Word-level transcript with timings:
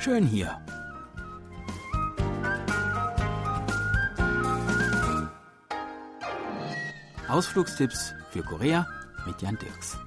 Schön 0.00 0.26
hier. 0.26 0.58
Ausflugstipps 7.28 8.14
für 8.30 8.42
Korea 8.42 8.88
mit 9.26 9.42
Jan 9.42 9.58
Dirks. 9.58 9.98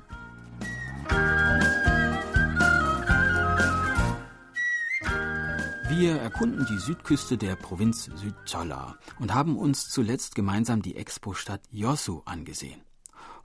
Wir 5.89 6.15
erkunden 6.19 6.65
die 6.67 6.79
Südküste 6.79 7.37
der 7.37 7.55
Provinz 7.55 8.05
Südcholla 8.15 8.97
und 9.19 9.35
haben 9.35 9.59
uns 9.59 9.91
zuletzt 9.91 10.33
gemeinsam 10.33 10.81
die 10.81 10.95
Expo-Stadt 10.95 11.61
Yosu 11.69 12.23
angesehen. 12.25 12.81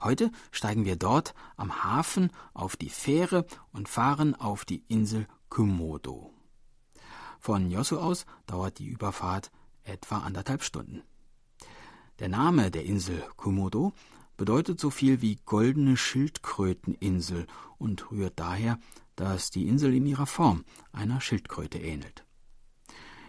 Heute 0.01 0.31
steigen 0.49 0.83
wir 0.83 0.95
dort 0.95 1.35
am 1.57 1.83
Hafen 1.83 2.31
auf 2.55 2.75
die 2.75 2.89
Fähre 2.89 3.45
und 3.71 3.87
fahren 3.87 4.33
auf 4.33 4.65
die 4.65 4.83
Insel 4.87 5.27
Komodo. 5.49 6.38
Von 7.39 7.71
Yosu 7.71 7.97
aus 7.97 8.25
dauert 8.45 8.79
die 8.79 8.87
Überfahrt 8.87 9.49
etwa 9.83 10.19
anderthalb 10.19 10.61
Stunden. 10.61 11.03
Der 12.19 12.27
Name 12.27 12.69
der 12.69 12.83
Insel 12.83 13.23
Komodo 13.37 13.93
bedeutet 14.35 14.79
so 14.79 14.89
viel 14.89 15.21
wie 15.21 15.39
goldene 15.45 15.95
Schildkröteninsel 15.95 17.47
und 17.77 18.11
rührt 18.11 18.39
daher, 18.39 18.77
dass 19.15 19.51
die 19.51 19.67
Insel 19.67 19.93
in 19.95 20.05
ihrer 20.05 20.25
Form 20.25 20.65
einer 20.91 21.21
Schildkröte 21.21 21.77
ähnelt. 21.77 22.25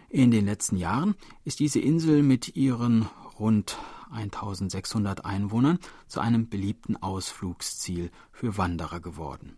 In 0.09 0.29
den 0.29 0.45
letzten 0.45 0.75
Jahren 0.75 1.15
ist 1.45 1.59
diese 1.59 1.79
Insel 1.79 2.21
mit 2.21 2.57
ihren 2.57 3.03
rund 3.39 3.77
1600 4.11 5.23
Einwohnern 5.23 5.79
zu 6.07 6.19
einem 6.19 6.49
beliebten 6.49 6.97
Ausflugsziel 6.97 8.11
für 8.33 8.57
Wanderer 8.57 8.99
geworden. 8.99 9.57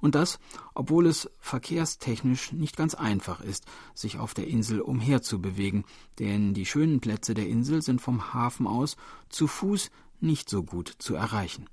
Und 0.00 0.14
das, 0.14 0.38
obwohl 0.74 1.06
es 1.06 1.30
verkehrstechnisch 1.40 2.52
nicht 2.52 2.76
ganz 2.76 2.94
einfach 2.94 3.40
ist, 3.40 3.66
sich 3.94 4.18
auf 4.18 4.34
der 4.34 4.48
Insel 4.48 4.80
umherzubewegen, 4.80 5.84
denn 6.18 6.54
die 6.54 6.66
schönen 6.66 7.00
Plätze 7.00 7.34
der 7.34 7.48
Insel 7.48 7.82
sind 7.82 8.00
vom 8.00 8.34
Hafen 8.34 8.66
aus 8.66 8.96
zu 9.28 9.46
Fuß 9.46 9.90
nicht 10.20 10.48
so 10.48 10.62
gut 10.62 10.94
zu 10.98 11.14
erreichen. 11.14 11.66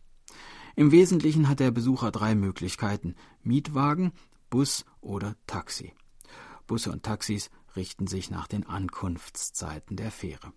Im 0.76 0.92
Wesentlichen 0.92 1.48
hat 1.48 1.60
der 1.60 1.72
Besucher 1.72 2.12
drei 2.12 2.36
Möglichkeiten 2.36 3.16
Mietwagen, 3.44 4.12
Bus 4.50 4.86
oder 5.02 5.36
Taxi. 5.46 5.94
Busse 6.68 6.92
und 6.92 7.04
Taxis 7.04 7.50
richten 7.76 8.08
sich 8.08 8.30
nach 8.30 8.48
den 8.48 8.66
Ankunftszeiten 8.66 9.98
der 9.98 10.12
Fähre. 10.12 10.54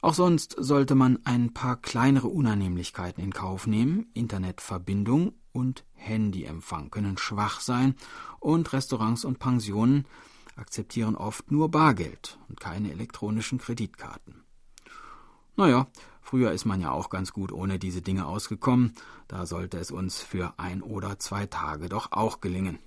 Auch 0.00 0.14
sonst 0.14 0.54
sollte 0.58 0.94
man 0.94 1.18
ein 1.24 1.52
paar 1.52 1.76
kleinere 1.76 2.28
Unannehmlichkeiten 2.28 3.22
in 3.22 3.32
Kauf 3.32 3.66
nehmen. 3.66 4.06
Internetverbindung 4.14 5.32
und 5.58 5.84
Handyempfang 5.94 6.90
können 6.90 7.18
schwach 7.18 7.60
sein 7.60 7.96
und 8.38 8.72
Restaurants 8.72 9.24
und 9.24 9.40
Pensionen 9.40 10.06
akzeptieren 10.56 11.16
oft 11.16 11.50
nur 11.50 11.70
Bargeld 11.70 12.38
und 12.48 12.60
keine 12.60 12.92
elektronischen 12.92 13.58
Kreditkarten. 13.58 14.44
Naja, 15.56 15.88
früher 16.22 16.52
ist 16.52 16.64
man 16.64 16.80
ja 16.80 16.92
auch 16.92 17.10
ganz 17.10 17.32
gut 17.32 17.50
ohne 17.50 17.80
diese 17.80 18.02
Dinge 18.02 18.26
ausgekommen, 18.26 18.94
da 19.26 19.44
sollte 19.44 19.78
es 19.78 19.90
uns 19.90 20.20
für 20.20 20.54
ein 20.56 20.82
oder 20.82 21.18
zwei 21.18 21.46
Tage 21.46 21.88
doch 21.88 22.12
auch 22.12 22.40
gelingen. 22.40 22.78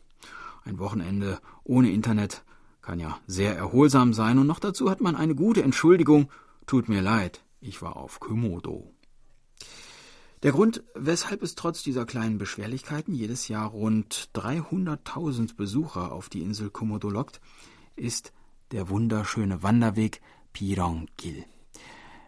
Ein 0.64 0.80
Wochenende 0.80 1.40
ohne 1.64 1.92
Internet 1.92 2.44
kann 2.82 3.00
ja 3.00 3.20
sehr 3.28 3.56
erholsam 3.56 4.14
sein 4.14 4.40
und 4.40 4.48
noch 4.48 4.60
dazu 4.60 4.90
hat 4.90 5.02
man 5.02 5.16
eine 5.16 5.36
gute 5.36 5.62
Entschuldigung 5.64 6.30
Tut 6.68 6.88
mir 6.88 7.02
leid, 7.02 7.44
ich 7.60 7.82
war 7.82 7.98
auf 7.98 8.22
Komodo. 8.22 8.94
Der 10.44 10.54
Grund, 10.54 10.84
weshalb 10.96 11.44
es 11.44 11.54
trotz 11.54 11.84
dieser 11.84 12.08
kleinen 12.08 12.40
Beschwerlichkeiten 12.40 13.14
jedes 13.14 13.48
Jahr 13.48 13.70
rund 13.70 14.30
300.000 14.34 15.56
Besucher 15.56 16.12
auf 16.12 16.30
die 16.30 16.42
Insel 16.42 16.72
Komodo 16.72 17.12
lockt, 17.12 17.40
ist 17.96 18.34
der 18.72 18.90
wunderschöne 18.90 19.62
Wanderweg 19.62 20.20
Pirongil. 20.52 21.46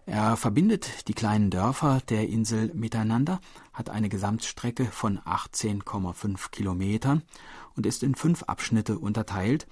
Er 0.06 0.38
verbindet 0.38 1.08
die 1.08 1.16
kleinen 1.16 1.50
Dörfer 1.50 2.02
der 2.08 2.30
Insel 2.30 2.72
miteinander, 2.76 3.40
hat 3.72 3.90
eine 3.90 4.10
Gesamtstrecke 4.10 4.86
von 4.86 5.18
18,5 5.20 6.52
Kilometern 6.52 7.24
und 7.76 7.88
ist 7.88 8.04
in 8.04 8.14
fünf 8.14 8.44
Abschnitte 8.44 9.00
unterteilt, 9.00 9.66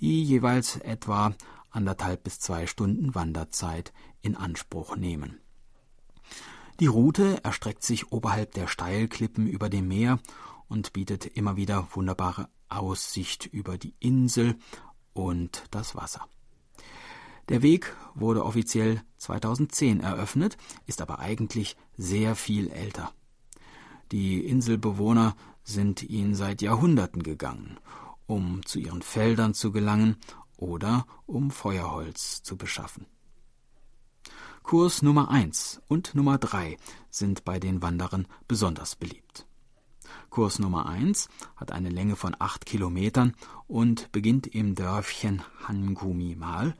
die 0.00 0.24
jeweils 0.24 0.78
etwa 0.78 1.32
anderthalb 1.70 2.24
bis 2.24 2.40
zwei 2.40 2.66
Stunden 2.66 3.14
Wanderzeit 3.14 3.92
in 4.20 4.34
Anspruch 4.36 4.96
nehmen. 4.96 5.38
Die 6.80 6.86
Route 6.86 7.42
erstreckt 7.44 7.84
sich 7.84 8.10
oberhalb 8.10 8.52
der 8.54 8.66
Steilklippen 8.66 9.46
über 9.46 9.68
dem 9.68 9.86
Meer 9.86 10.18
und 10.68 10.92
bietet 10.92 11.24
immer 11.24 11.56
wieder 11.56 11.86
wunderbare 11.92 12.48
Aussicht 12.68 13.46
über 13.46 13.78
die 13.78 13.94
Insel 14.00 14.56
und 15.12 15.64
das 15.70 15.94
Wasser. 15.94 16.26
Der 17.48 17.62
Weg 17.62 17.94
wurde 18.14 18.44
offiziell 18.44 19.02
2010 19.18 20.00
eröffnet, 20.00 20.56
ist 20.86 21.00
aber 21.00 21.20
eigentlich 21.20 21.76
sehr 21.96 22.34
viel 22.34 22.70
älter. 22.70 23.12
Die 24.10 24.44
Inselbewohner 24.44 25.36
sind 25.62 26.02
ihn 26.02 26.34
seit 26.34 26.60
Jahrhunderten 26.60 27.22
gegangen, 27.22 27.78
um 28.26 28.66
zu 28.66 28.80
ihren 28.80 29.02
Feldern 29.02 29.54
zu 29.54 29.70
gelangen 29.70 30.16
oder 30.56 31.06
um 31.26 31.52
Feuerholz 31.52 32.42
zu 32.42 32.56
beschaffen. 32.56 33.06
Kurs 34.64 35.02
Nummer 35.02 35.30
1 35.30 35.82
und 35.88 36.14
Nummer 36.14 36.38
3 36.38 36.78
sind 37.10 37.44
bei 37.44 37.60
den 37.60 37.82
Wanderern 37.82 38.26
besonders 38.48 38.96
beliebt. 38.96 39.46
Kurs 40.30 40.58
Nummer 40.58 40.86
1 40.86 41.28
hat 41.54 41.70
eine 41.70 41.90
Länge 41.90 42.16
von 42.16 42.34
8 42.38 42.64
Kilometern 42.64 43.36
und 43.68 44.10
beginnt 44.10 44.46
im 44.46 44.74
Dörfchen 44.74 45.42
Hangumimal 45.68 46.74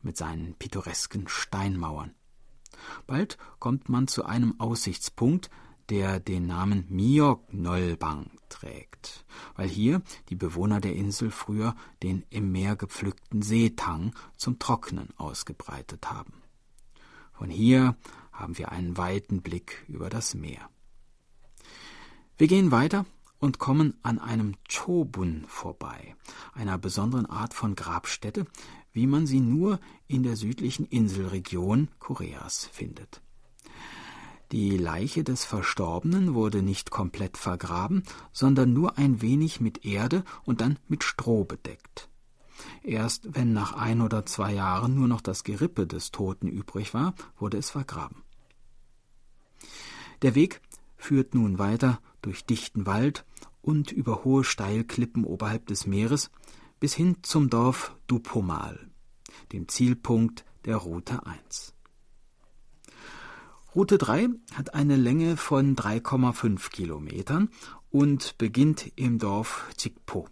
mit 0.00 0.16
seinen 0.16 0.54
pittoresken 0.54 1.28
Steinmauern. 1.28 2.14
Bald 3.06 3.36
kommt 3.58 3.90
man 3.90 4.08
zu 4.08 4.24
einem 4.24 4.58
Aussichtspunkt, 4.58 5.50
der 5.90 6.20
den 6.20 6.46
Namen 6.46 6.86
Miok-Nolbang 6.88 8.30
trägt, 8.48 9.26
weil 9.54 9.68
hier 9.68 10.00
die 10.30 10.34
Bewohner 10.34 10.80
der 10.80 10.96
Insel 10.96 11.30
früher 11.30 11.76
den 12.02 12.24
im 12.30 12.52
Meer 12.52 12.74
gepflückten 12.74 13.42
Seetang 13.42 14.14
zum 14.38 14.58
Trocknen 14.58 15.10
ausgebreitet 15.18 16.10
haben. 16.10 16.32
Von 17.38 17.50
hier 17.50 17.96
haben 18.32 18.58
wir 18.58 18.72
einen 18.72 18.96
weiten 18.96 19.42
Blick 19.42 19.84
über 19.86 20.10
das 20.10 20.34
Meer. 20.34 20.68
Wir 22.36 22.48
gehen 22.48 22.72
weiter 22.72 23.06
und 23.38 23.60
kommen 23.60 23.94
an 24.02 24.18
einem 24.18 24.56
Chobun 24.68 25.44
vorbei, 25.46 26.16
einer 26.52 26.78
besonderen 26.78 27.26
Art 27.26 27.54
von 27.54 27.76
Grabstätte, 27.76 28.44
wie 28.92 29.06
man 29.06 29.28
sie 29.28 29.38
nur 29.38 29.78
in 30.08 30.24
der 30.24 30.34
südlichen 30.34 30.84
Inselregion 30.86 31.86
Koreas 32.00 32.68
findet. 32.72 33.22
Die 34.50 34.76
Leiche 34.76 35.22
des 35.22 35.44
Verstorbenen 35.44 36.34
wurde 36.34 36.62
nicht 36.62 36.90
komplett 36.90 37.36
vergraben, 37.36 38.02
sondern 38.32 38.72
nur 38.72 38.98
ein 38.98 39.22
wenig 39.22 39.60
mit 39.60 39.84
Erde 39.84 40.24
und 40.44 40.60
dann 40.60 40.80
mit 40.88 41.04
Stroh 41.04 41.44
bedeckt. 41.44 42.08
Erst 42.82 43.34
wenn 43.34 43.52
nach 43.52 43.72
ein 43.72 44.00
oder 44.00 44.26
zwei 44.26 44.52
Jahren 44.52 44.94
nur 44.94 45.08
noch 45.08 45.20
das 45.20 45.44
Gerippe 45.44 45.86
des 45.86 46.10
Toten 46.10 46.48
übrig 46.48 46.94
war, 46.94 47.14
wurde 47.38 47.58
es 47.58 47.70
vergraben. 47.70 48.22
Der 50.22 50.34
Weg 50.34 50.60
führt 50.96 51.34
nun 51.34 51.58
weiter 51.58 52.00
durch 52.22 52.44
dichten 52.44 52.86
Wald 52.86 53.24
und 53.62 53.92
über 53.92 54.24
hohe 54.24 54.44
Steilklippen 54.44 55.24
oberhalb 55.24 55.66
des 55.66 55.86
Meeres 55.86 56.30
bis 56.80 56.94
hin 56.94 57.18
zum 57.22 57.50
Dorf 57.50 57.94
Dupomal, 58.06 58.88
dem 59.52 59.68
Zielpunkt 59.68 60.44
der 60.64 60.76
Route 60.76 61.26
1. 61.26 61.74
Route 63.74 63.98
3 63.98 64.28
hat 64.54 64.74
eine 64.74 64.96
Länge 64.96 65.36
von 65.36 65.76
3,5 65.76 66.70
Kilometern 66.70 67.50
und 67.90 68.38
beginnt 68.38 68.92
im 68.96 69.18
Dorf 69.18 69.66
Chikpo. 69.76 70.28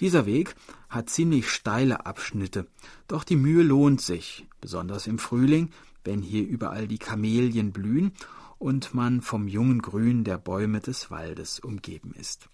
Dieser 0.00 0.24
Weg 0.24 0.54
hat 0.88 1.10
ziemlich 1.10 1.50
steile 1.50 2.06
Abschnitte, 2.06 2.66
doch 3.06 3.22
die 3.22 3.36
Mühe 3.36 3.62
lohnt 3.62 4.00
sich, 4.00 4.46
besonders 4.60 5.06
im 5.06 5.18
Frühling, 5.18 5.70
wenn 6.04 6.22
hier 6.22 6.46
überall 6.46 6.88
die 6.88 6.98
Kamelien 6.98 7.72
blühen 7.72 8.12
und 8.58 8.94
man 8.94 9.20
vom 9.20 9.46
jungen 9.46 9.82
Grün 9.82 10.24
der 10.24 10.38
Bäume 10.38 10.80
des 10.80 11.10
Waldes 11.10 11.60
umgeben 11.60 12.14
ist. 12.14 12.48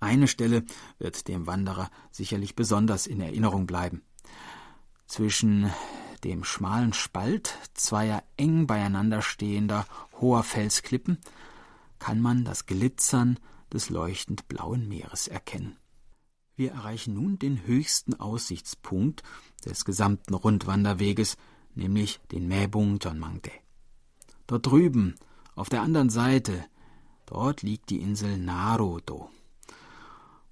Eine 0.00 0.26
Stelle 0.26 0.64
wird 0.98 1.28
dem 1.28 1.46
Wanderer 1.46 1.88
sicherlich 2.10 2.56
besonders 2.56 3.06
in 3.06 3.20
Erinnerung 3.20 3.66
bleiben. 3.66 4.02
Zwischen 5.06 5.70
dem 6.24 6.42
schmalen 6.42 6.92
Spalt 6.92 7.56
zweier 7.74 8.24
eng 8.36 8.66
beieinander 8.66 9.22
stehender 9.22 9.86
hoher 10.20 10.42
Felsklippen 10.42 11.18
kann 12.00 12.20
man 12.20 12.44
das 12.44 12.66
Glitzern 12.66 13.38
des 13.72 13.90
leuchtend 13.90 14.48
blauen 14.48 14.88
Meeres 14.88 15.28
erkennen. 15.28 15.76
Wir 16.54 16.72
erreichen 16.72 17.14
nun 17.14 17.38
den 17.38 17.66
höchsten 17.66 18.14
Aussichtspunkt 18.14 19.22
des 19.64 19.84
gesamten 19.84 20.34
Rundwanderweges, 20.34 21.36
nämlich 21.74 22.20
den 22.30 22.46
Mäbung 22.46 22.98
Jonmangde. 22.98 23.52
Dort 24.46 24.66
drüben, 24.66 25.14
auf 25.54 25.68
der 25.68 25.82
anderen 25.82 26.10
Seite, 26.10 26.64
dort 27.26 27.62
liegt 27.62 27.90
die 27.90 28.00
Insel 28.00 28.36
Naruto. 28.36 29.30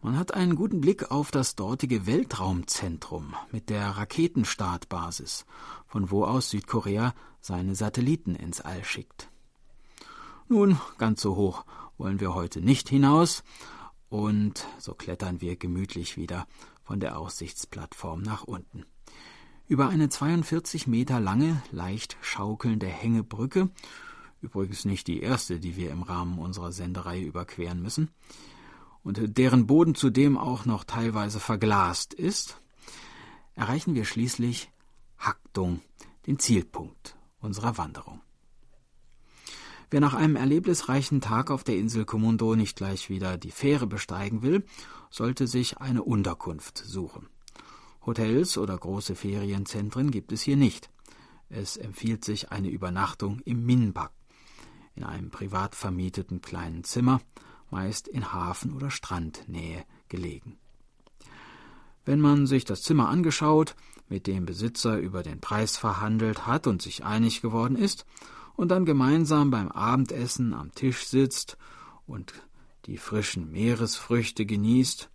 Man 0.03 0.19
hat 0.19 0.33
einen 0.33 0.57
guten 0.57 0.81
Blick 0.81 1.11
auf 1.11 1.31
das 1.31 1.57
dortige 1.57 2.07
Weltraumzentrum 2.07 3.35
mit 3.53 3.69
der 3.69 3.91
Raketenstartbasis, 3.91 5.45
von 5.87 6.11
wo 6.11 6.25
aus 6.25 6.49
Südkorea 6.49 7.13
seine 7.43 7.75
Satelliten 7.75 8.35
ins 8.35 8.63
All 8.63 8.83
schickt. 8.85 9.29
Nun, 10.49 10.81
ganz 10.97 11.21
so 11.21 11.37
hoch 11.37 11.67
wollen 11.99 12.19
wir 12.19 12.35
heute 12.35 12.63
nicht 12.63 12.89
hinaus, 12.89 13.45
und 14.11 14.67
so 14.79 14.93
klettern 14.93 15.41
wir 15.41 15.57
gemütlich 15.57 16.19
wieder 16.19 16.47
von 16.83 17.01
der 17.01 17.19
Aussichtsplattform 17.19 18.21
nach 18.21 18.45
unten. 18.45 18.85
Über 19.67 19.89
eine 19.89 20.09
42 20.09 20.89
Meter 20.89 21.21
lange, 21.21 21.63
leicht 21.71 22.17
schaukelnde 22.21 22.89
Hängebrücke, 22.89 23.71
übrigens 24.43 24.85
nicht 24.85 25.07
die 25.07 25.21
erste, 25.21 25.61
die 25.61 25.77
wir 25.77 25.91
im 25.93 26.03
Rahmen 26.03 26.39
unserer 26.39 26.73
Sendereihe 26.73 27.23
überqueren 27.25 27.81
müssen, 27.81 28.11
und 29.03 29.39
deren 29.39 29.67
Boden 29.67 29.95
zudem 29.95 30.37
auch 30.37 30.67
noch 30.67 30.85
teilweise 30.85 31.41
verglast 31.41 32.13
ist, 32.13 32.61
erreichen 33.55 33.95
wir 33.95 34.05
schließlich 34.05 34.71
Haktung, 35.17 35.81
den 36.27 36.39
Zielpunkt 36.39 37.17
unserer 37.41 37.79
Wanderung. 37.79 38.21
Wer 39.91 40.01
nach 40.01 40.15
einem 40.15 40.37
erlebnisreichen 40.37 41.21
Tag 41.21 41.51
auf 41.51 41.65
der 41.65 41.77
Insel 41.77 42.05
Komodo 42.05 42.55
nicht 42.55 42.77
gleich 42.77 43.11
wieder 43.11 43.37
die 43.39 43.51
Fähre 43.51 43.89
besteigen 43.89 44.43
will, 44.43 44.65
sollte 45.11 45.49
sich 45.49 45.79
eine 45.79 46.05
Unterkunft 46.05 46.79
suchen. 46.79 47.29
Hotels 48.07 48.57
oder 48.57 48.79
große 48.79 49.17
Ferienzentren 49.17 50.13
gibt 50.13 50.31
es 50.31 50.43
hier 50.43 50.57
nicht. 50.57 50.91
Es 51.49 51.77
empfiehlt 51.77 52.25
sich 52.25 52.53
eine 52.53 52.69
Übernachtung 52.69 53.41
im 53.45 53.67
Minbak, 53.67 54.13
in 54.95 55.03
einem 55.03 55.31
privat 55.31 55.75
vermieteten 55.75 56.41
kleinen 56.41 56.85
Zimmer, 56.85 57.21
meist 57.71 58.07
in 58.07 58.33
Hafen- 58.33 58.73
oder 58.73 58.91
Strandnähe 58.91 59.85
gelegen. 60.09 60.57
Wenn 62.05 62.21
man 62.21 62.47
sich 62.47 62.65
das 62.65 62.83
Zimmer 62.83 63.09
angeschaut, 63.09 63.75
mit 64.09 64.29
dem 64.29 64.47
Besitzer 64.47 64.99
über 64.99 65.25
den 65.25 65.41
Preis 65.41 65.77
verhandelt 65.77 66.47
hat 66.47 66.69
und 66.69 66.81
sich 66.81 67.05
einig 67.05 67.43
geworden 67.43 67.77
ist, 67.77 68.07
und 68.57 68.69
dann 68.69 68.85
gemeinsam 68.85 69.51
beim 69.51 69.69
Abendessen 69.69 70.55
am 70.55 70.73
Tisch 70.73 71.07
sitzt 71.07 71.57
und 72.07 72.33
die 72.87 72.97
frischen 72.97 73.51
Meeresfrüchte 73.51 74.47
genießt, 74.47 75.11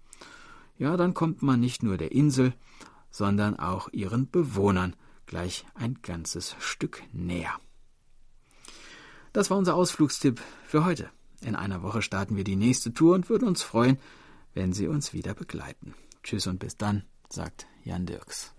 ja, 0.78 0.98
dann 0.98 1.14
kommt 1.14 1.42
man 1.42 1.60
nicht 1.60 1.84
nur 1.84 1.98
der 1.98 2.12
Insel, 2.12 2.54
sondern 3.10 3.58
auch 3.58 3.90
ihren 3.92 4.30
Bewohnern 4.30 4.96
gleich 5.26 5.66
ein 5.74 6.00
ganzes 6.02 6.56
Stück 6.60 7.02
näher. 7.14 7.60
Das 9.34 9.50
war 9.50 9.58
unser 9.58 9.76
Ausflugstipp 9.76 10.42
für 10.66 10.86
heute. 10.86 11.10
In 11.42 11.56
einer 11.56 11.84
Woche 11.84 12.02
starten 12.02 12.36
wir 12.36 12.44
die 12.44 12.56
nächste 12.56 12.94
Tour 12.94 13.16
und 13.16 13.30
würden 13.30 13.48
uns 13.48 13.64
freuen, 13.64 13.98
wenn 14.54 14.74
Sie 14.74 14.88
uns 14.88 15.14
wieder 15.14 15.34
begleiten. 15.34 15.94
Tschüss 16.24 16.48
und 16.48 16.60
bis 16.60 16.78
dann, 16.78 17.04
sagt 17.30 17.68
Jan 17.84 18.06
Dirks. 18.06 18.56